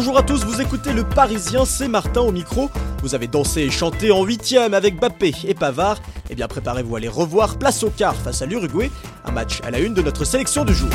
Bonjour 0.00 0.16
à 0.16 0.22
tous, 0.22 0.46
vous 0.46 0.62
écoutez 0.62 0.94
Le 0.94 1.04
Parisien, 1.04 1.66
c'est 1.66 1.86
Martin 1.86 2.22
au 2.22 2.32
micro. 2.32 2.70
Vous 3.02 3.14
avez 3.14 3.26
dansé 3.26 3.60
et 3.60 3.70
chanté 3.70 4.10
en 4.10 4.24
huitième 4.24 4.72
avec 4.72 4.98
Bappé 4.98 5.34
et 5.44 5.52
Pavard. 5.52 5.98
Eh 6.30 6.34
bien 6.34 6.48
préparez-vous 6.48 6.96
à 6.96 7.00
les 7.00 7.08
revoir 7.08 7.58
place 7.58 7.82
au 7.82 7.90
quart 7.90 8.16
face 8.16 8.40
à 8.40 8.46
l'Uruguay, 8.46 8.90
un 9.26 9.30
match 9.30 9.60
à 9.62 9.70
la 9.70 9.78
une 9.78 9.92
de 9.92 10.00
notre 10.00 10.24
sélection 10.24 10.64
du 10.64 10.72
jour. 10.72 10.88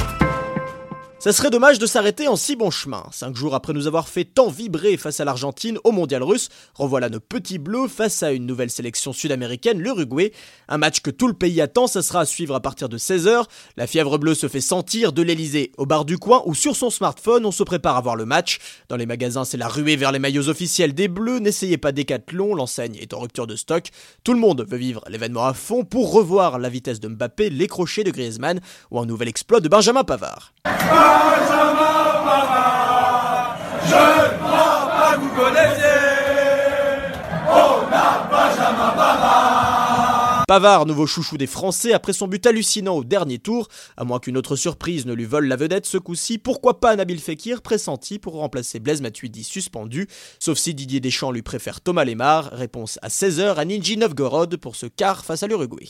Ça 1.25 1.33
serait 1.33 1.49
dommage 1.49 1.79
de 1.79 1.87
s'arrêter 1.87 2.27
en 2.27 2.35
si 2.35 2.55
bon 2.55 2.69
chemin. 2.69 3.03
Cinq 3.11 3.35
jours 3.35 3.55
après 3.55 3.73
nous 3.73 3.87
avoir 3.87 4.07
fait 4.07 4.25
tant 4.25 4.47
vibrer 4.47 4.95
face 4.95 5.19
à 5.19 5.25
l'Argentine 5.25 5.79
au 5.83 5.91
mondial 5.91 6.21
russe, 6.21 6.49
revoilà 6.75 7.09
nos 7.09 7.19
petits 7.19 7.57
bleus 7.57 7.87
face 7.87 8.21
à 8.21 8.31
une 8.31 8.45
nouvelle 8.45 8.69
sélection 8.69 9.11
sud-américaine, 9.11 9.79
l'Uruguay. 9.79 10.31
Un 10.67 10.77
match 10.77 10.99
que 10.99 11.09
tout 11.09 11.27
le 11.27 11.33
pays 11.33 11.61
attend, 11.61 11.87
ça 11.87 12.03
sera 12.03 12.19
à 12.19 12.25
suivre 12.25 12.53
à 12.53 12.59
partir 12.59 12.89
de 12.89 12.99
16h. 12.99 13.45
La 13.75 13.87
fièvre 13.87 14.19
bleue 14.19 14.35
se 14.35 14.47
fait 14.47 14.61
sentir 14.61 15.13
de 15.13 15.23
l'Elysée 15.23 15.71
au 15.79 15.87
bar 15.87 16.05
du 16.05 16.19
coin 16.19 16.43
ou 16.45 16.53
sur 16.53 16.75
son 16.75 16.91
smartphone, 16.91 17.43
on 17.47 17.51
se 17.51 17.63
prépare 17.63 17.97
à 17.97 18.01
voir 18.01 18.15
le 18.15 18.25
match. 18.25 18.59
Dans 18.87 18.95
les 18.95 19.07
magasins, 19.07 19.45
c'est 19.45 19.57
la 19.57 19.67
ruée 19.67 19.95
vers 19.95 20.11
les 20.11 20.19
maillots 20.19 20.49
officiels 20.49 20.93
des 20.93 21.07
bleus. 21.07 21.39
N'essayez 21.39 21.79
pas 21.79 21.91
Décathlon, 21.91 22.53
l'enseigne 22.53 22.97
est 22.97 23.15
en 23.15 23.19
rupture 23.19 23.47
de 23.47 23.55
stock. 23.55 23.89
Tout 24.23 24.33
le 24.35 24.39
monde 24.39 24.63
veut 24.69 24.77
vivre 24.77 25.03
l'événement 25.09 25.47
à 25.47 25.55
fond 25.55 25.85
pour 25.85 26.11
revoir 26.11 26.59
la 26.59 26.69
vitesse 26.69 26.99
de 26.99 27.07
Mbappé, 27.07 27.49
les 27.49 27.67
crochets 27.67 28.03
de 28.03 28.11
Griezmann 28.11 28.61
ou 28.91 28.99
un 28.99 29.07
nouvel 29.07 29.27
exploit 29.27 29.59
de 29.59 29.69
Benjamin 29.69 30.03
Pavard. 30.03 30.53
Pavard, 40.47 40.85
nouveau 40.85 41.07
chouchou 41.07 41.37
des 41.37 41.47
Français, 41.47 41.91
après 41.93 42.13
son 42.13 42.27
but 42.27 42.45
hallucinant 42.45 42.95
au 42.95 43.03
dernier 43.03 43.39
tour, 43.39 43.67
à 43.97 44.03
moins 44.03 44.19
qu'une 44.19 44.37
autre 44.37 44.55
surprise 44.55 45.07
ne 45.07 45.13
lui 45.13 45.25
vole 45.25 45.47
la 45.47 45.55
vedette 45.55 45.87
ce 45.87 45.97
coup-ci, 45.97 46.37
pourquoi 46.37 46.79
pas 46.79 46.95
Nabil 46.95 47.19
Fekir, 47.19 47.63
pressenti 47.63 48.19
pour 48.19 48.35
remplacer 48.35 48.79
Blaise 48.79 49.01
Matuidi 49.01 49.43
suspendu, 49.43 50.07
sauf 50.39 50.59
si 50.59 50.75
Didier 50.75 50.99
Deschamps 50.99 51.31
lui 51.31 51.41
préfère 51.41 51.81
Thomas 51.81 52.05
Lemar, 52.05 52.51
réponse 52.51 52.99
à 53.01 53.07
16h 53.07 53.55
à 53.55 53.65
Nijni 53.65 53.97
Novgorod 53.97 54.57
pour 54.57 54.75
ce 54.75 54.85
quart 54.85 55.25
face 55.25 55.41
à 55.41 55.47
l'Uruguay. 55.47 55.89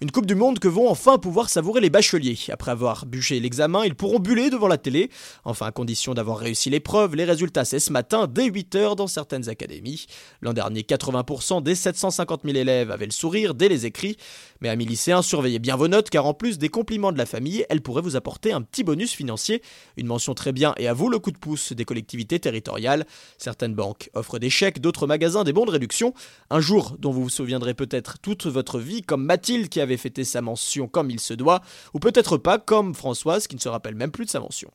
Une 0.00 0.10
Coupe 0.10 0.26
du 0.26 0.34
Monde 0.34 0.58
que 0.58 0.66
vont 0.66 0.88
enfin 0.88 1.18
pouvoir 1.18 1.48
savourer 1.48 1.80
les 1.80 1.88
bacheliers. 1.88 2.36
Après 2.48 2.72
avoir 2.72 3.06
bûché 3.06 3.38
l'examen, 3.38 3.84
ils 3.84 3.94
pourront 3.94 4.18
buller 4.18 4.50
devant 4.50 4.66
la 4.66 4.76
télé. 4.76 5.08
Enfin, 5.44 5.66
à 5.66 5.70
condition 5.70 6.14
d'avoir 6.14 6.38
réussi 6.38 6.68
l'épreuve, 6.68 7.14
les 7.14 7.22
résultats 7.22 7.64
c'est 7.64 7.78
ce 7.78 7.92
matin 7.92 8.26
dès 8.26 8.48
8h 8.48 8.96
dans 8.96 9.06
certaines 9.06 9.48
académies. 9.48 10.06
L'an 10.42 10.52
dernier, 10.52 10.80
80% 10.80 11.62
des 11.62 11.76
750 11.76 12.40
000 12.44 12.56
élèves 12.56 12.90
avaient 12.90 13.06
le 13.06 13.12
sourire 13.12 13.54
dès 13.54 13.68
les 13.68 13.86
écrits. 13.86 14.16
Mais 14.60 14.68
amis 14.68 14.84
lycéens, 14.84 15.22
surveillez 15.22 15.60
bien 15.60 15.76
vos 15.76 15.86
notes 15.86 16.10
car 16.10 16.26
en 16.26 16.34
plus 16.34 16.58
des 16.58 16.70
compliments 16.70 17.12
de 17.12 17.18
la 17.18 17.24
famille, 17.24 17.64
elles 17.70 17.80
pourraient 17.80 18.02
vous 18.02 18.16
apporter 18.16 18.50
un 18.50 18.62
petit 18.62 18.82
bonus 18.82 19.12
financier. 19.12 19.62
Une 19.96 20.08
mention 20.08 20.34
très 20.34 20.50
bien 20.50 20.74
et 20.76 20.88
à 20.88 20.92
vous 20.92 21.08
le 21.08 21.20
coup 21.20 21.30
de 21.30 21.38
pouce 21.38 21.72
des 21.72 21.84
collectivités 21.84 22.40
territoriales. 22.40 23.06
Certaines 23.38 23.76
banques 23.76 24.10
offrent 24.14 24.40
des 24.40 24.50
chèques, 24.50 24.80
d'autres 24.80 25.06
magasins 25.06 25.44
des 25.44 25.52
bons 25.52 25.66
de 25.66 25.70
réduction. 25.70 26.14
Un 26.50 26.58
jour 26.58 26.96
dont 26.98 27.12
vous 27.12 27.22
vous 27.22 27.30
souviendrez 27.30 27.74
peut-être 27.74 28.18
toute 28.18 28.46
votre 28.46 28.80
vie 28.80 29.02
comme 29.02 29.24
Mathilde 29.24 29.68
qui 29.68 29.83
avait 29.84 29.96
fêté 29.96 30.24
sa 30.24 30.42
mention 30.42 30.88
comme 30.88 31.10
il 31.10 31.20
se 31.20 31.34
doit, 31.34 31.60
ou 31.94 31.98
peut-être 31.98 32.36
pas 32.36 32.58
comme 32.58 32.94
Françoise 32.94 33.46
qui 33.46 33.54
ne 33.54 33.60
se 33.60 33.68
rappelle 33.68 33.94
même 33.94 34.10
plus 34.10 34.24
de 34.24 34.30
sa 34.30 34.40
mention. 34.40 34.70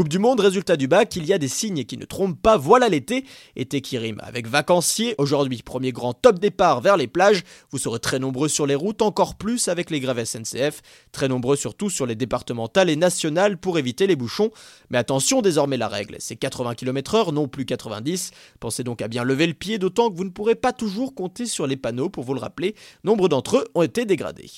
Coupe 0.00 0.08
du 0.08 0.18
Monde, 0.18 0.40
résultat 0.40 0.78
du 0.78 0.88
bac, 0.88 1.14
il 1.16 1.26
y 1.26 1.34
a 1.34 1.36
des 1.36 1.46
signes 1.46 1.84
qui 1.84 1.98
ne 1.98 2.06
trompent 2.06 2.40
pas, 2.40 2.56
voilà 2.56 2.88
l'été, 2.88 3.26
été 3.54 3.82
qui 3.82 3.98
rime 3.98 4.18
avec 4.22 4.46
vacancier, 4.46 5.14
aujourd'hui 5.18 5.60
premier 5.60 5.92
grand 5.92 6.14
top 6.14 6.38
départ 6.38 6.80
vers 6.80 6.96
les 6.96 7.06
plages, 7.06 7.44
vous 7.70 7.76
serez 7.76 7.98
très 7.98 8.18
nombreux 8.18 8.48
sur 8.48 8.66
les 8.66 8.74
routes, 8.74 9.02
encore 9.02 9.34
plus 9.34 9.68
avec 9.68 9.90
les 9.90 10.00
grèves 10.00 10.24
SNCF, 10.24 10.80
très 11.12 11.28
nombreux 11.28 11.54
surtout 11.54 11.90
sur 11.90 12.06
les 12.06 12.14
départementales 12.14 12.88
et 12.88 12.96
nationales 12.96 13.58
pour 13.58 13.78
éviter 13.78 14.06
les 14.06 14.16
bouchons, 14.16 14.50
mais 14.88 14.96
attention 14.96 15.42
désormais 15.42 15.76
la 15.76 15.88
règle, 15.88 16.16
c'est 16.18 16.36
80 16.36 16.76
km/h, 16.76 17.34
non 17.34 17.46
plus 17.46 17.66
90, 17.66 18.30
pensez 18.58 18.84
donc 18.84 19.02
à 19.02 19.08
bien 19.08 19.22
lever 19.22 19.46
le 19.46 19.52
pied, 19.52 19.76
d'autant 19.76 20.10
que 20.10 20.16
vous 20.16 20.24
ne 20.24 20.30
pourrez 20.30 20.54
pas 20.54 20.72
toujours 20.72 21.14
compter 21.14 21.44
sur 21.44 21.66
les 21.66 21.76
panneaux. 21.76 22.08
Pour 22.08 22.24
vous 22.24 22.32
le 22.32 22.40
rappeler, 22.40 22.74
nombre 23.04 23.28
d'entre 23.28 23.58
eux 23.58 23.64
ont 23.74 23.82
été 23.82 24.06
dégradés. 24.06 24.50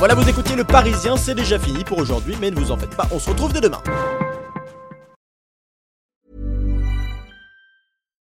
Voilà, 0.00 0.14
vous 0.14 0.26
écoutiez 0.26 0.56
Le 0.56 0.64
Parisien, 0.64 1.18
c'est 1.18 1.34
déjà 1.34 1.58
fini 1.58 1.84
pour 1.84 1.98
aujourd'hui, 1.98 2.34
mais 2.40 2.50
ne 2.50 2.58
vous 2.58 2.70
en 2.70 2.78
faites 2.78 2.96
pas, 2.96 3.06
on 3.12 3.18
se 3.18 3.28
retrouve 3.28 3.52
dès 3.52 3.60
demain. 3.60 3.82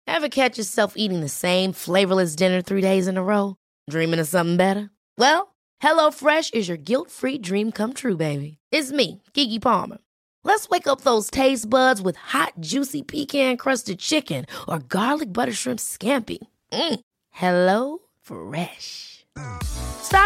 Ever 0.05 0.27
catch 0.27 0.57
yourself 0.57 0.95
eating 0.97 1.21
the 1.21 1.29
same 1.29 1.71
flavorless 1.71 2.35
dinner 2.35 2.61
three 2.61 2.81
days 2.81 3.07
in 3.07 3.15
a 3.15 3.23
row? 3.23 3.55
Dreaming 3.89 4.19
of 4.19 4.27
something 4.27 4.57
better? 4.57 4.89
Well, 5.17 5.55
HelloFresh 5.81 6.53
is 6.53 6.67
your 6.67 6.75
guilt-free 6.75 7.37
dream 7.37 7.71
come 7.71 7.93
true, 7.93 8.17
baby. 8.17 8.57
It's 8.69 8.91
me, 8.91 9.21
Kiki 9.33 9.57
Palmer. 9.57 9.99
Let's 10.43 10.67
wake 10.67 10.85
up 10.85 11.01
those 11.01 11.31
taste 11.31 11.69
buds 11.69 12.01
with 12.01 12.17
hot, 12.17 12.55
juicy 12.59 13.03
pecan-crusted 13.03 13.99
chicken 13.99 14.47
or 14.67 14.79
garlic 14.79 15.31
butter 15.31 15.53
shrimp 15.53 15.79
scampi. 15.79 16.39
Mm. 16.73 16.99
Hello 17.31 17.99
Fresh. 18.21 19.25